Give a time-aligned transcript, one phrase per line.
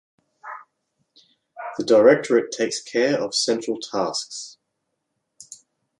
[1.77, 4.57] The directorate takes care of central tasks.